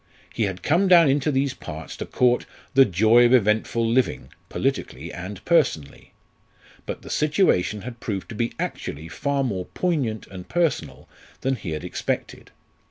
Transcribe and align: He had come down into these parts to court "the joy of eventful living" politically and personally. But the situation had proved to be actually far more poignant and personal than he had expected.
He 0.33 0.45
had 0.45 0.63
come 0.63 0.87
down 0.87 1.07
into 1.11 1.31
these 1.31 1.53
parts 1.53 1.95
to 1.97 2.07
court 2.07 2.47
"the 2.73 2.85
joy 2.85 3.23
of 3.23 3.35
eventful 3.35 3.87
living" 3.87 4.29
politically 4.49 5.13
and 5.13 5.45
personally. 5.45 6.11
But 6.87 7.03
the 7.03 7.09
situation 7.11 7.83
had 7.83 7.99
proved 7.99 8.27
to 8.29 8.35
be 8.35 8.53
actually 8.57 9.09
far 9.09 9.43
more 9.43 9.65
poignant 9.65 10.25
and 10.25 10.49
personal 10.49 11.07
than 11.41 11.55
he 11.55 11.69
had 11.73 11.83
expected. 11.83 12.49